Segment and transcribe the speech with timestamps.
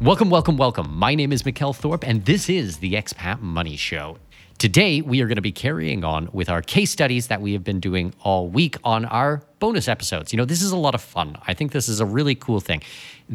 [0.00, 0.96] Welcome, welcome, welcome.
[0.96, 4.18] My name is Mikkel Thorup, and this is the Expat Money Show.
[4.56, 7.64] Today, we are going to be carrying on with our case studies that we have
[7.64, 10.32] been doing all week on our bonus episodes.
[10.32, 11.36] You know, this is a lot of fun.
[11.46, 12.82] I think this is a really cool thing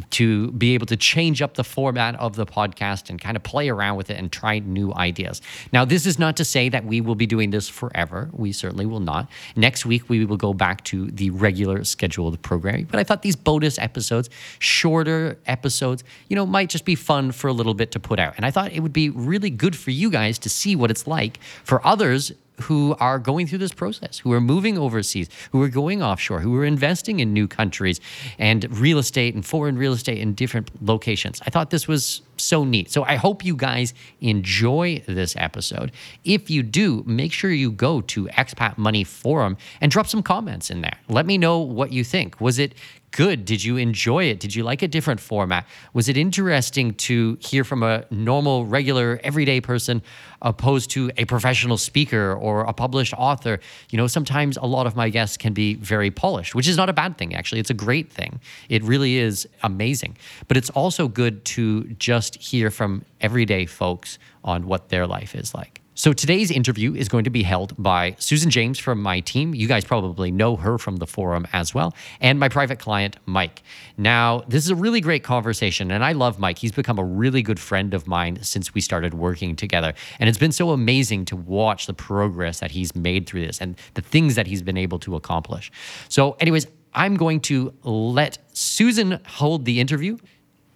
[0.10, 3.70] to be able to change up the format of the podcast and kind of play
[3.70, 5.42] around with it and try new ideas.
[5.72, 8.30] Now, this is not to say that we will be doing this forever.
[8.34, 9.30] We certainly will not.
[9.56, 12.86] Next week, we will go back to the regular scheduled programming.
[12.86, 14.30] But I thought these bonus episodes,
[14.60, 18.34] shorter episodes, you know, might just be fun for a little bit to put out.
[18.38, 21.06] And I thought it would be really good for you guys to see what it's
[21.06, 25.70] like for others who are going through this process, who are moving overseas, who are
[25.70, 28.00] going offshore, who are investing in new countries
[28.38, 31.42] and real estate and foreign real estate in different locations.
[31.46, 32.92] I thought this was so neat.
[32.92, 35.92] So I hope you guys enjoy this episode.
[36.24, 40.70] If you do, make sure you go to Expat Money Forum and drop some comments
[40.70, 40.98] in there.
[41.08, 42.40] Let me know what you think.
[42.42, 42.74] Was it
[43.14, 43.46] good?
[43.46, 44.40] Did you enjoy it?
[44.40, 45.66] Did you like a different format?
[45.94, 50.02] Was it interesting to hear from a normal, regular, everyday person
[50.42, 53.60] opposed to a professional speaker or a published author?
[53.92, 56.90] You know, sometimes a lot of my guests can be very polished, which is not
[56.90, 57.62] a bad thing, actually.
[57.62, 58.42] It's a great thing.
[58.68, 60.18] It really is amazing.
[60.48, 65.54] But it's also good to just hear from everyday folks on what their life is
[65.54, 65.83] like.
[65.96, 69.54] So today's interview is going to be held by Susan James from my team.
[69.54, 73.62] You guys probably know her from the forum as well, and my private client, Mike.
[73.96, 76.58] Now, this is a really great conversation, and I love Mike.
[76.58, 79.94] He's become a really good friend of mine since we started working together.
[80.20, 83.76] And it's been so amazing to watch the progress that he's made through this and
[83.94, 85.72] the things that he's been able to accomplish.
[86.10, 86.66] So, anyways,
[86.96, 90.18] I'm going to let Susan hold the interview,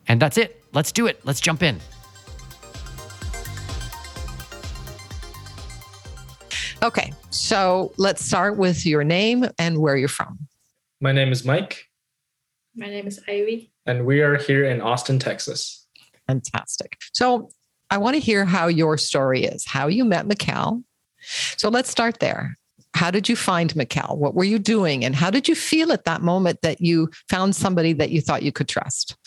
[0.07, 0.63] and that's it.
[0.73, 1.25] Let's do it.
[1.25, 1.79] Let's jump in.
[6.87, 10.47] Okay, so let's start with your name and where you're from.
[11.01, 11.83] My name is Mike.
[12.77, 13.73] My name is Ivy.
[13.85, 15.85] And we are here in Austin, Texas.
[16.27, 16.95] Fantastic.
[17.11, 17.49] So
[17.89, 20.81] I want to hear how your story is, how you met Mikkel.
[21.57, 22.57] So let's start there.
[22.93, 24.17] How did you find Mikkel?
[24.17, 25.03] What were you doing?
[25.03, 28.43] And how did you feel at that moment that you found somebody that you thought
[28.43, 29.17] you could trust?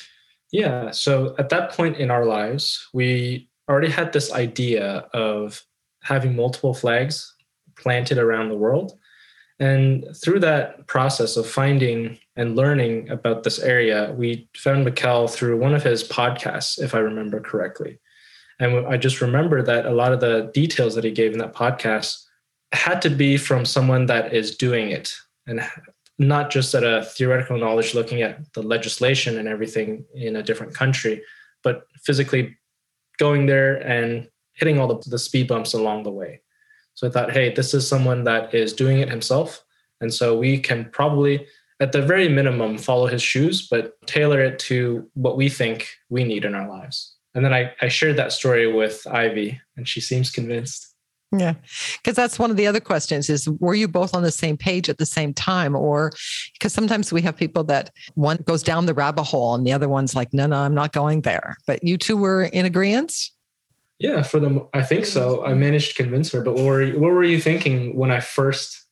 [0.51, 0.93] Yeah.
[0.93, 5.63] So at that point in our lives, we already had this idea of
[6.03, 7.35] having multiple flags
[7.81, 8.99] planted around the world.
[9.59, 15.59] And through that process of finding and learning about this area, we found Mikkel through
[15.59, 17.99] one of his podcasts, if I remember correctly.
[18.59, 21.55] And I just remember that a lot of the details that he gave in that
[21.55, 22.25] podcast
[22.73, 25.15] had to be from someone that is doing it
[25.47, 25.61] and
[26.19, 30.75] not just at a theoretical knowledge looking at the legislation and everything in a different
[30.75, 31.23] country,
[31.63, 32.57] but physically
[33.19, 36.41] going there and hitting all the, the speed bumps along the way.
[36.95, 39.65] So I thought, hey, this is someone that is doing it himself.
[40.01, 41.47] And so we can probably,
[41.81, 46.25] at the very minimum, follow his shoes, but tailor it to what we think we
[46.25, 47.15] need in our lives.
[47.35, 50.91] And then I, I shared that story with Ivy, and she seems convinced.
[51.37, 51.55] Yeah.
[51.99, 54.89] Because that's one of the other questions is were you both on the same page
[54.89, 55.77] at the same time?
[55.77, 56.11] Or
[56.55, 59.89] because sometimes we have people that one goes down the rabbit hole and the other
[59.89, 61.57] one's like, no, no, I'm not going there.
[61.69, 63.15] But you two were in agreement?
[64.01, 65.45] Yeah, for them, I think so.
[65.45, 66.43] I managed to convince her.
[66.43, 68.87] But what were you, what were you thinking when I first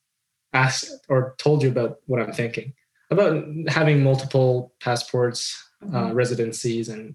[0.52, 2.74] asked or told you about what I'm thinking
[3.10, 5.96] about having multiple passports, uh, mm-hmm.
[5.96, 7.14] uh, residencies, and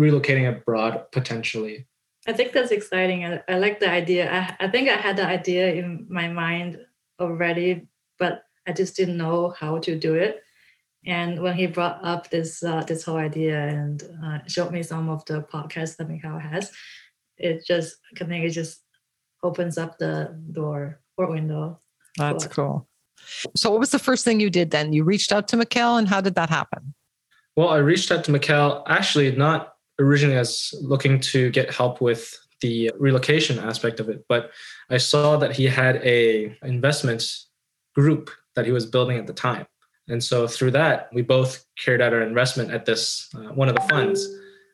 [0.00, 1.86] relocating abroad potentially?
[2.26, 3.26] I think that's exciting.
[3.26, 4.32] I, I like the idea.
[4.32, 6.78] I, I think I had the idea in my mind
[7.20, 7.86] already,
[8.18, 10.42] but I just didn't know how to do it.
[11.04, 15.10] And when he brought up this uh, this whole idea and uh, showed me some
[15.10, 16.72] of the podcasts that Mikkel has,
[17.38, 18.82] it just I think it just
[19.42, 21.80] opens up the door or window.
[22.16, 22.88] That's cool.
[23.54, 24.92] So what was the first thing you did then?
[24.92, 26.94] You reached out to Mikkel and how did that happen?
[27.56, 32.38] Well, I reached out to Mikkel actually not originally as looking to get help with
[32.60, 34.50] the relocation aspect of it, but
[34.90, 37.24] I saw that he had a investment
[37.94, 39.66] group that he was building at the time.
[40.08, 43.74] And so through that, we both carried out our investment at this uh, one of
[43.74, 44.26] the funds.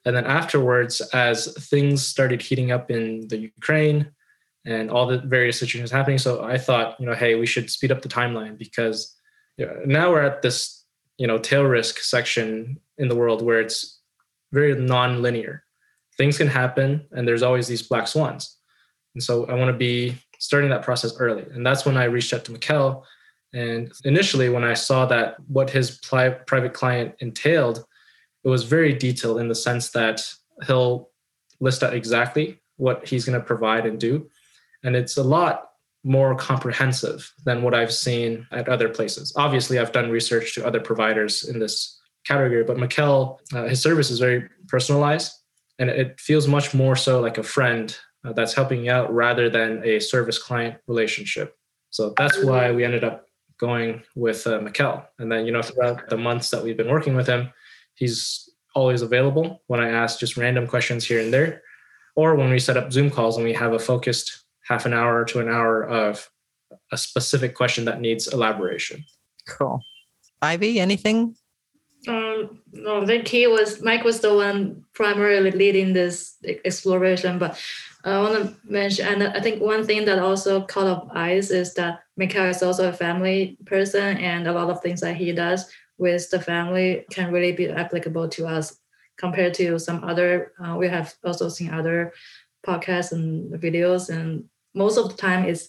[0.04, 4.10] And then afterwards, as things started heating up in the Ukraine
[4.64, 7.93] and all the various situations happening, so I thought, you know, hey, we should speed
[7.93, 9.16] up the timeline because
[9.87, 10.84] now we're at this,
[11.19, 14.00] you know, tail risk section in the world where it's
[14.52, 15.64] very non-linear.
[16.19, 18.56] Things can happen, and there's always these black swans.
[19.14, 21.44] And so I want to be starting that process early.
[21.54, 23.04] And that's when I reached out to Mikkel.
[23.54, 27.84] And initially, when I saw that what his private client entailed,
[28.44, 30.26] it was very detailed in the sense that
[30.66, 31.10] he'll
[31.60, 34.28] list out exactly what he's going to provide and do.
[34.82, 35.68] And it's a lot
[36.04, 39.32] more comprehensive than what I've seen at other places.
[39.36, 44.10] Obviously, I've done research to other providers in this category, but Mikkel, uh, his service
[44.10, 45.32] is very personalized
[45.78, 49.48] and it feels much more so like a friend uh, that's helping you out rather
[49.48, 51.56] than a service client relationship.
[51.90, 53.26] So that's why we ended up
[53.58, 55.06] going with uh, Mikkel.
[55.18, 57.52] And then, you know, throughout the months that we've been working with him,
[57.94, 61.62] he's always available when I ask just random questions here and there,
[62.16, 65.24] or when we set up Zoom calls and we have a focused half an hour
[65.26, 66.28] to an hour of
[66.90, 69.04] a specific question that needs elaboration.
[69.48, 69.82] Cool.
[70.40, 71.36] Ivy, anything?
[72.08, 77.60] Um, no, the key was Mike was the one primarily leading this exploration, but
[78.04, 81.74] I want to mention, and I think one thing that also caught up eyes is
[81.74, 85.70] that Mikkel is also a family person, and a lot of things that he does
[85.98, 88.78] with the family can really be applicable to us
[89.16, 90.52] compared to some other.
[90.62, 92.12] Uh, we have also seen other
[92.66, 94.44] podcasts and videos, and
[94.74, 95.68] most of the time it's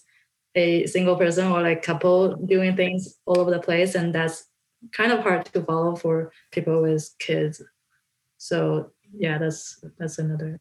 [0.54, 4.46] a single person or like couple doing things all over the place, and that's
[4.92, 7.62] kind of hard to follow for people with kids.
[8.38, 10.60] So yeah, that's that's another.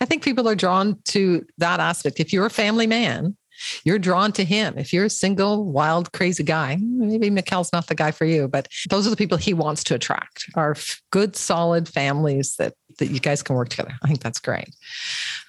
[0.00, 2.20] I think people are drawn to that aspect.
[2.20, 3.36] If you're a family man,
[3.84, 4.78] you're drawn to him.
[4.78, 8.68] If you're a single, wild, crazy guy, maybe Mikkel's not the guy for you, but
[8.88, 10.76] those are the people he wants to attract are
[11.10, 13.94] good, solid families that, that you guys can work together.
[14.02, 14.74] I think that's great.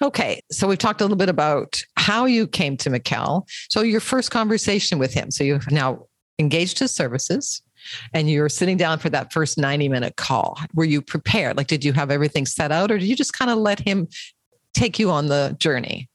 [0.02, 0.40] Okay.
[0.50, 3.48] So we've talked a little bit about how you came to Mikkel.
[3.68, 5.30] So your first conversation with him.
[5.30, 6.06] So you've now
[6.38, 7.62] engaged his services
[8.12, 10.58] and you're sitting down for that first 90 minute call.
[10.74, 11.56] Were you prepared?
[11.56, 14.08] Like, did you have everything set out or did you just kind of let him
[14.72, 16.08] take you on the journey?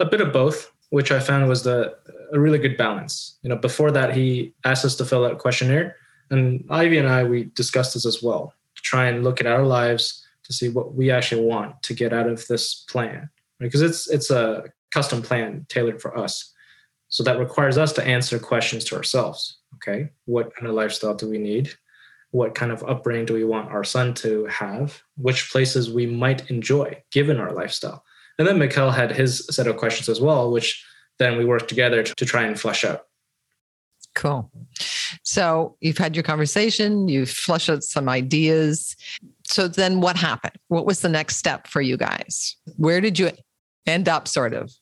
[0.00, 1.96] A bit of both which I found was the
[2.34, 3.38] a really good balance.
[3.42, 5.96] You know, before that, he asked us to fill out a questionnaire,
[6.30, 9.64] and Ivy and I we discussed this as well to try and look at our
[9.64, 14.08] lives to see what we actually want to get out of this plan, because it's
[14.10, 16.52] it's a custom plan tailored for us.
[17.08, 19.58] So that requires us to answer questions to ourselves.
[19.76, 21.72] Okay, what kind of lifestyle do we need?
[22.32, 25.02] What kind of upbringing do we want our son to have?
[25.16, 28.04] Which places we might enjoy given our lifestyle?
[28.38, 30.84] And then Mikkel had his set of questions as well, which
[31.18, 33.02] then we worked together to, to try and flesh out.
[34.14, 34.50] Cool.
[35.22, 38.96] So you've had your conversation, you've fleshed out some ideas.
[39.44, 40.58] So then what happened?
[40.68, 42.56] What was the next step for you guys?
[42.76, 43.30] Where did you
[43.86, 44.72] end up, sort of?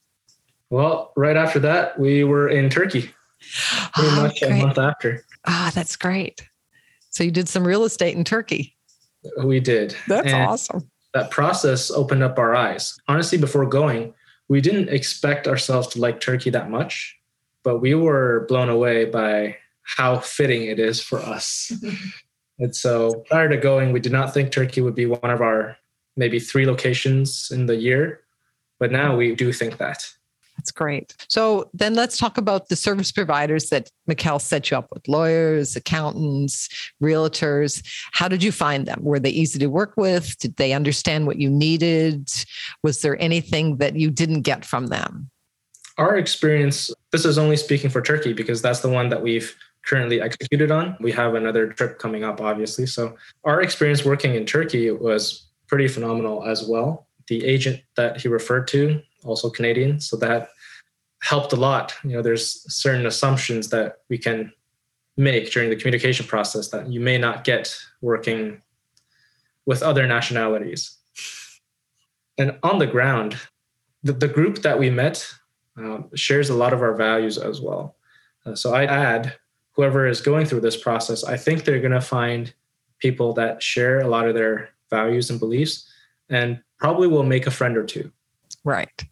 [0.71, 3.11] Well, right after that, we were in Turkey,
[3.95, 4.53] pretty oh, much great.
[4.53, 5.25] a month after.
[5.47, 6.43] Ah, oh, that's great.
[7.11, 8.77] So you did some real estate in Turkey.
[9.45, 9.97] We did.
[10.07, 12.99] That's and awesome that process opened up our eyes.
[13.09, 14.15] Honestly, before going,
[14.49, 17.17] we didn't expect ourselves to like Turkey that much,
[17.63, 21.73] but we were blown away by how fitting it is for us.
[22.59, 25.77] and so prior to going, we did not think Turkey would be one of our
[26.17, 28.21] maybe three locations in the year,
[28.79, 30.09] but now we do think that.
[30.61, 31.17] That's great.
[31.31, 35.75] So then let's talk about the service providers that Mikkel set you up with lawyers,
[35.75, 36.69] accountants,
[37.03, 37.83] realtors.
[38.13, 38.99] How did you find them?
[39.03, 40.37] Were they easy to work with?
[40.37, 42.29] Did they understand what you needed?
[42.83, 45.31] Was there anything that you didn't get from them?
[45.97, 49.57] Our experience, this is only speaking for Turkey because that's the one that we've
[49.87, 50.95] currently executed on.
[51.01, 52.85] We have another trip coming up, obviously.
[52.85, 57.07] So our experience working in Turkey was pretty phenomenal as well.
[57.29, 60.01] The agent that he referred to also Canadian.
[60.01, 60.51] So that
[61.23, 61.95] helped a lot.
[62.05, 64.53] You know, there's certain assumptions that we can
[65.17, 68.63] make during the communication process that you may not get working
[69.67, 70.97] with other nationalities.
[72.39, 73.37] And on the ground,
[74.03, 75.29] the, the group that we met
[75.77, 77.97] um, shares a lot of our values as well.
[78.47, 79.35] Uh, so I add,
[79.73, 82.53] whoever is going through this process, I think they're going to find
[82.99, 85.91] people that share a lot of their values and beliefs
[86.29, 88.11] and probably will make a friend or two.
[88.65, 89.05] Right.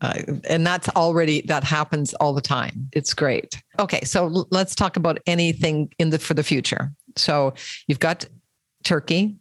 [0.00, 0.14] Uh,
[0.48, 2.88] and that's already that happens all the time.
[2.92, 3.62] It's great.
[3.78, 6.90] Okay so l- let's talk about anything in the for the future.
[7.16, 7.52] So
[7.86, 8.26] you've got
[8.82, 9.36] turkey.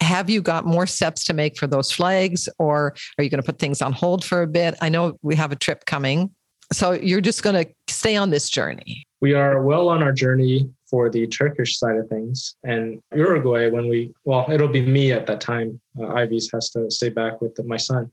[0.00, 3.46] Have you got more steps to make for those flags or are you going to
[3.46, 4.74] put things on hold for a bit?
[4.80, 6.30] I know we have a trip coming.
[6.72, 9.04] So you're just going to stay on this journey.
[9.20, 13.88] We are well on our journey for the turkish side of things and uruguay when
[13.88, 15.80] we well it'll be me at that time.
[15.98, 18.10] Uh, ivy's has to stay back with the, my son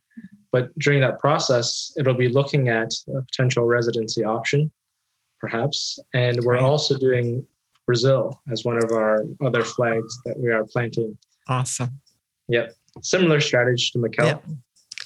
[0.51, 4.71] but during that process, it'll be looking at a potential residency option,
[5.39, 5.99] perhaps.
[6.13, 7.45] And we're also doing
[7.85, 11.17] Brazil as one of our other flags that we are planting.
[11.47, 11.99] Awesome.
[12.47, 12.73] Yep.
[13.01, 14.25] Similar strategy to Macau.
[14.25, 14.45] Yep.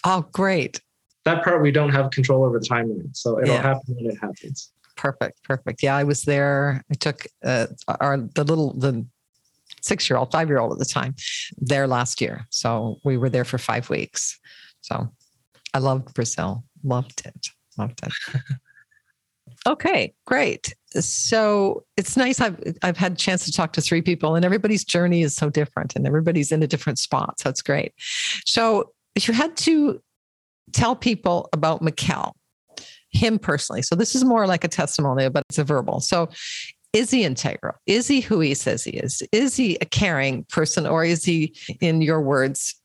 [0.05, 0.81] Oh, great.
[1.25, 3.15] That part we don't have control over the timeline.
[3.15, 3.61] So it'll Yeah.
[3.61, 4.71] happen when it happens.
[4.95, 5.43] Perfect.
[5.43, 5.81] Perfect.
[5.81, 6.83] Yeah, I was there.
[6.91, 7.67] I took uh,
[7.99, 9.05] our the little the
[9.81, 11.15] six year old, five year old at the time
[11.57, 12.45] there last year.
[12.49, 14.39] So we were there for five weeks.
[14.81, 15.11] So
[15.73, 16.63] I loved Brazil.
[16.83, 17.47] Loved it.
[17.77, 18.13] Loved it.
[19.67, 20.73] okay, great.
[20.91, 22.39] So it's nice.
[22.39, 25.49] I've I've had a chance to talk to three people, and everybody's journey is so
[25.49, 27.39] different, and everybody's in a different spot.
[27.39, 27.93] So it's great.
[28.45, 30.01] So you had to
[30.71, 32.33] tell people about Mikkel,
[33.11, 33.81] him personally.
[33.81, 35.99] So this is more like a testimonial, but it's a verbal.
[35.99, 36.29] So
[36.93, 37.75] is he integral?
[37.87, 39.23] Is he who he says he is?
[39.31, 42.75] Is he a caring person or is he, in your words,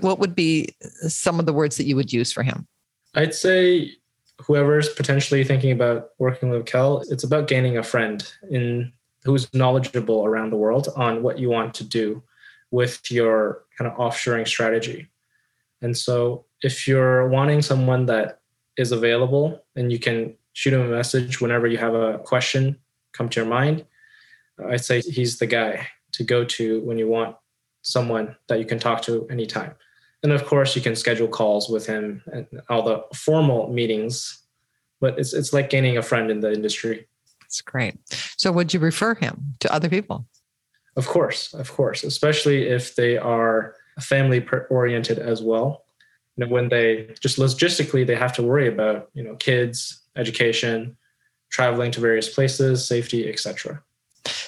[0.00, 0.74] what would be
[1.08, 2.66] some of the words that you would use for him?
[3.14, 3.92] I'd say
[4.40, 8.92] whoever's potentially thinking about working with Kel, it's about gaining a friend in
[9.24, 12.22] who's knowledgeable around the world on what you want to do
[12.70, 15.08] with your kind of offshoring strategy.
[15.82, 18.40] And so if you're wanting someone that
[18.76, 22.78] is available and you can shoot him a message whenever you have a question
[23.12, 23.84] come to your mind,
[24.68, 27.36] I'd say he's the guy to go to when you want
[27.82, 29.74] someone that you can talk to anytime.
[30.22, 34.42] And of course, you can schedule calls with him and all the formal meetings,
[35.00, 37.06] but it's it's like gaining a friend in the industry.
[37.42, 37.94] That's great.
[38.36, 40.26] So would you refer him to other people?
[40.96, 45.84] Of course, of course, especially if they are family oriented as well.
[46.36, 50.96] You know, when they just logistically they have to worry about you know kids, education,
[51.50, 53.82] traveling to various places, safety, etc.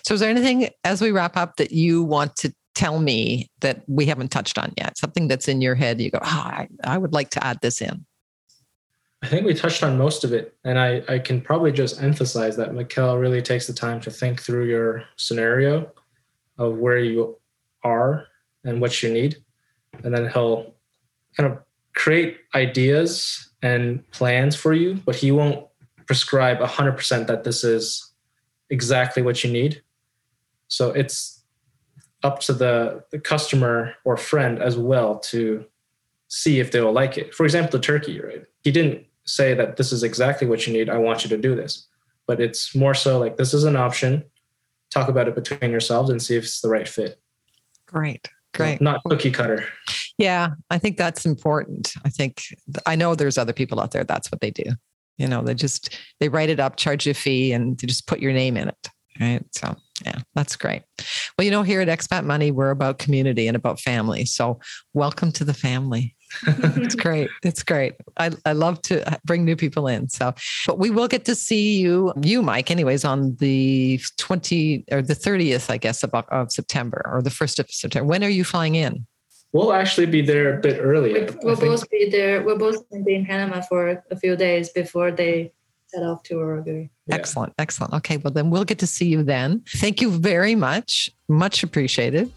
[0.03, 3.83] So is there anything as we wrap up that you want to tell me that
[3.89, 4.97] we haven't touched on yet?
[4.97, 7.83] Something that's in your head, you go, oh, I, I would like to add this
[7.83, 8.07] in.
[9.21, 10.55] I think we touched on most of it.
[10.63, 14.41] And I, I can probably just emphasize that Mikkel really takes the time to think
[14.41, 15.91] through your scenario
[16.57, 17.37] of where you
[17.83, 18.27] are
[18.63, 19.39] and what you need.
[20.05, 20.73] And then he'll
[21.37, 21.59] kind of
[21.97, 25.67] create ideas and plans for you, but he won't
[26.07, 28.13] prescribe 100% that this is
[28.71, 29.83] exactly what you need.
[30.69, 31.38] So it's
[32.23, 35.65] up to the, the customer or friend as well to
[36.29, 37.35] see if they will like it.
[37.35, 38.45] For example, the turkey, right?
[38.63, 40.89] He didn't say that this is exactly what you need.
[40.89, 41.87] I want you to do this.
[42.27, 44.25] But it's more so like this is an option.
[44.91, 47.21] Talk about it between yourselves and see if it's the right fit.
[47.87, 48.29] Great.
[48.55, 48.81] Great.
[48.81, 49.65] Not cookie cutter.
[50.19, 51.95] Yeah, I think that's important.
[52.05, 52.43] I think
[52.87, 54.65] I know there's other people out there that's what they do.
[55.17, 58.07] You know, they just they write it up, charge you a fee, and they just
[58.07, 58.89] put your name in it.
[59.21, 59.45] Right.
[59.53, 60.83] So yeah, that's great.
[61.37, 64.25] Well, you know, here at Expat Money, we're about community and about family.
[64.25, 64.61] So
[64.95, 66.15] welcome to the family.
[66.47, 67.31] it's great.
[67.43, 67.95] It's great.
[68.19, 70.09] I, I love to uh, bring new people in.
[70.09, 70.35] So,
[70.67, 75.15] but we will get to see you, you, Mike, anyways, on the 20 or the
[75.15, 78.07] 30th, I guess, of, of September or the 1st of September.
[78.07, 79.07] When are you flying in?
[79.53, 81.15] We'll actually be there a bit early.
[81.15, 82.43] We, we'll both be there.
[82.43, 85.53] We'll both be in Panama for a few days before they
[85.89, 86.89] set off to Uruguay.
[87.07, 87.15] Yeah.
[87.15, 87.55] Excellent.
[87.59, 87.95] Excellent.
[87.95, 88.19] Okay.
[88.19, 89.63] Well, then we'll get to see you then.
[89.77, 91.11] Thank you very much.
[91.29, 92.33] Much appreciated.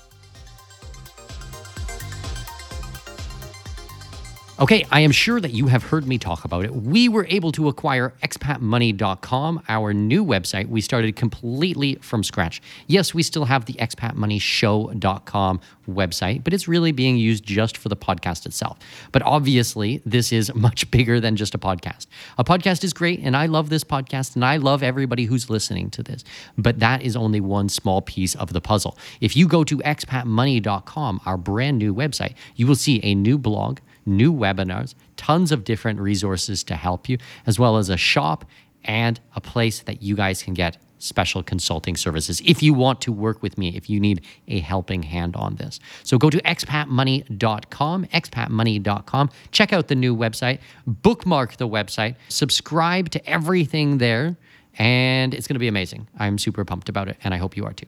[4.61, 6.75] Okay, I am sure that you have heard me talk about it.
[6.75, 10.67] We were able to acquire expatmoney.com, our new website.
[10.67, 12.61] We started completely from scratch.
[12.85, 17.95] Yes, we still have the expatmoneyshow.com website, but it's really being used just for the
[17.95, 18.77] podcast itself.
[19.11, 22.05] But obviously, this is much bigger than just a podcast.
[22.37, 25.89] A podcast is great, and I love this podcast, and I love everybody who's listening
[25.89, 26.23] to this.
[26.55, 28.95] But that is only one small piece of the puzzle.
[29.21, 33.79] If you go to expatmoney.com, our brand new website, you will see a new blog
[34.05, 38.45] new webinars, tons of different resources to help you, as well as a shop
[38.83, 43.11] and a place that you guys can get special consulting services if you want to
[43.11, 45.79] work with me, if you need a helping hand on this.
[46.03, 53.29] So go to expatmoney.com, expatmoney.com, check out the new website, bookmark the website, subscribe to
[53.29, 54.37] everything there,
[54.77, 56.07] and it's going to be amazing.
[56.17, 57.87] I'm super pumped about it, and I hope you are too.